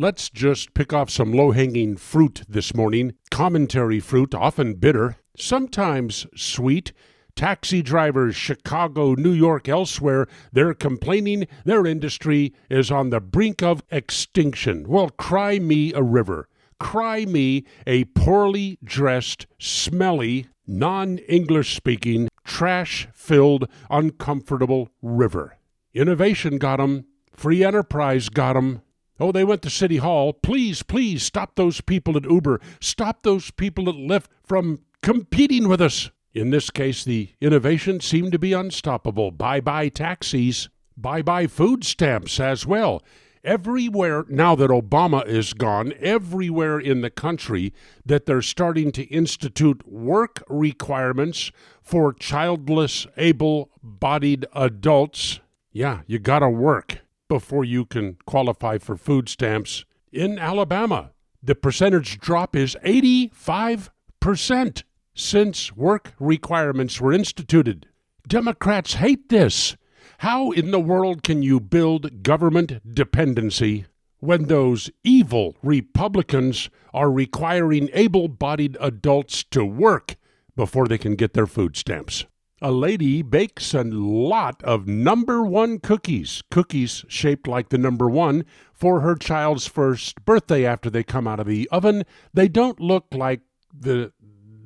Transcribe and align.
Let's 0.00 0.30
just 0.30 0.72
pick 0.72 0.94
off 0.94 1.10
some 1.10 1.30
low 1.30 1.50
hanging 1.50 1.98
fruit 1.98 2.40
this 2.48 2.74
morning. 2.74 3.12
Commentary 3.30 4.00
fruit, 4.00 4.34
often 4.34 4.76
bitter, 4.76 5.18
sometimes 5.36 6.26
sweet. 6.34 6.94
Taxi 7.36 7.82
drivers, 7.82 8.34
Chicago, 8.34 9.12
New 9.12 9.34
York, 9.34 9.68
elsewhere, 9.68 10.26
they're 10.52 10.72
complaining 10.72 11.46
their 11.66 11.84
industry 11.84 12.54
is 12.70 12.90
on 12.90 13.10
the 13.10 13.20
brink 13.20 13.62
of 13.62 13.82
extinction. 13.90 14.88
Well, 14.88 15.10
cry 15.10 15.58
me 15.58 15.92
a 15.92 16.02
river. 16.02 16.48
Cry 16.78 17.26
me 17.26 17.66
a 17.86 18.04
poorly 18.06 18.78
dressed, 18.82 19.46
smelly, 19.58 20.46
non 20.66 21.18
English 21.28 21.76
speaking, 21.76 22.30
trash 22.42 23.06
filled, 23.12 23.68
uncomfortable 23.90 24.88
river. 25.02 25.58
Innovation 25.92 26.56
got 26.56 26.80
'em. 26.80 27.04
Free 27.34 27.62
enterprise 27.62 28.30
got 28.30 28.56
'em. 28.56 28.80
Oh, 29.20 29.32
they 29.32 29.44
went 29.44 29.60
to 29.62 29.70
City 29.70 29.98
Hall. 29.98 30.32
Please, 30.32 30.82
please 30.82 31.22
stop 31.22 31.54
those 31.54 31.82
people 31.82 32.16
at 32.16 32.24
Uber. 32.24 32.58
Stop 32.80 33.22
those 33.22 33.50
people 33.50 33.90
at 33.90 33.94
Lyft 33.94 34.28
from 34.42 34.80
competing 35.02 35.68
with 35.68 35.82
us. 35.82 36.10
In 36.32 36.50
this 36.50 36.70
case, 36.70 37.04
the 37.04 37.28
innovation 37.38 38.00
seemed 38.00 38.32
to 38.32 38.38
be 38.38 38.54
unstoppable. 38.54 39.30
Bye 39.30 39.60
bye 39.60 39.90
taxis. 39.90 40.70
Bye 40.96 41.20
bye 41.20 41.46
food 41.46 41.84
stamps 41.84 42.40
as 42.40 42.66
well. 42.66 43.02
Everywhere, 43.42 44.24
now 44.28 44.54
that 44.54 44.70
Obama 44.70 45.26
is 45.26 45.54
gone, 45.54 45.92
everywhere 45.98 46.78
in 46.78 47.00
the 47.00 47.10
country 47.10 47.72
that 48.04 48.26
they're 48.26 48.42
starting 48.42 48.92
to 48.92 49.04
institute 49.04 49.86
work 49.86 50.42
requirements 50.48 51.50
for 51.82 52.12
childless, 52.12 53.06
able 53.16 53.70
bodied 53.82 54.46
adults. 54.54 55.40
Yeah, 55.72 56.02
you 56.06 56.18
gotta 56.18 56.50
work 56.50 56.99
before 57.30 57.64
you 57.64 57.86
can 57.86 58.18
qualify 58.26 58.76
for 58.76 58.96
food 58.96 59.28
stamps. 59.28 59.84
In 60.12 60.36
Alabama, 60.36 61.12
the 61.40 61.54
percentage 61.54 62.18
drop 62.18 62.56
is 62.56 62.76
85% 62.84 64.82
since 65.14 65.76
work 65.76 66.12
requirements 66.18 67.00
were 67.00 67.12
instituted. 67.12 67.86
Democrats 68.26 68.94
hate 68.94 69.28
this. 69.28 69.76
How 70.18 70.50
in 70.50 70.72
the 70.72 70.80
world 70.80 71.22
can 71.22 71.40
you 71.40 71.60
build 71.60 72.24
government 72.24 72.94
dependency 72.94 73.86
when 74.18 74.46
those 74.46 74.90
evil 75.04 75.56
Republicans 75.62 76.68
are 76.92 77.12
requiring 77.12 77.90
able 77.92 78.26
bodied 78.26 78.76
adults 78.80 79.44
to 79.52 79.64
work 79.64 80.16
before 80.56 80.88
they 80.88 80.98
can 80.98 81.14
get 81.14 81.34
their 81.34 81.46
food 81.46 81.76
stamps? 81.76 82.26
A 82.62 82.70
lady 82.70 83.22
bakes 83.22 83.72
a 83.72 83.84
lot 83.84 84.62
of 84.64 84.86
number 84.86 85.42
one 85.42 85.78
cookies, 85.78 86.42
cookies 86.50 87.06
shaped 87.08 87.48
like 87.48 87.70
the 87.70 87.78
number 87.78 88.06
one, 88.08 88.44
for 88.74 89.00
her 89.00 89.14
child's 89.14 89.66
first 89.66 90.22
birthday 90.26 90.66
after 90.66 90.90
they 90.90 91.02
come 91.02 91.26
out 91.26 91.40
of 91.40 91.46
the 91.46 91.66
oven. 91.70 92.04
They 92.34 92.48
don't 92.48 92.78
look 92.78 93.06
like 93.12 93.40
the 93.72 94.12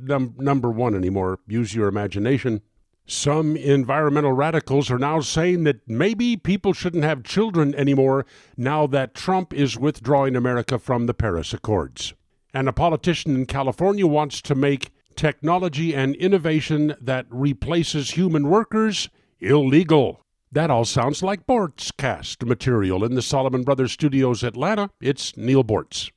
num- 0.01 0.35
number 0.39 0.71
one 0.71 0.97
anymore. 0.97 1.39
Use 1.47 1.75
your 1.75 1.87
imagination. 1.87 2.63
Some 3.07 3.57
environmental 3.57 4.33
radicals 4.33 4.91
are 4.91 4.99
now 4.99 5.21
saying 5.21 5.63
that 5.65 5.89
maybe 5.89 6.37
people 6.37 6.73
shouldn't 6.73 7.05
have 7.05 7.23
children 7.23 7.77
anymore 7.77 8.27
now 8.57 8.89
that 8.89 9.15
Trump 9.15 9.53
is 9.53 9.79
withdrawing 9.79 10.35
America 10.35 10.81
from 10.81 11.07
the 11.07 11.15
Paris 11.15 11.53
Accords. 11.53 12.15
And 12.53 12.69
a 12.69 12.73
politician 12.73 13.35
in 13.35 13.47
California 13.47 14.07
wants 14.07 14.41
to 14.43 14.55
make 14.55 14.91
technology 15.17 15.95
and 15.95 16.15
innovation 16.17 16.95
that 17.01 17.27
replaces 17.31 18.13
human 18.13 18.49
workers 18.49 19.09
illegal. 19.41 20.21
That 20.53 20.71
all 20.71 20.85
sounds 20.85 21.23
like 21.23 21.47
Boortz 21.47 21.91
cast 21.97 22.45
material 22.45 23.05
in 23.05 23.15
the 23.15 23.23
Solomon 23.23 23.63
Brothers 23.65 23.93
Studios, 23.93 24.43
Atlanta. 24.43 24.91
It's 25.01 25.37
Neal 25.37 25.65
Boortz. 25.65 26.11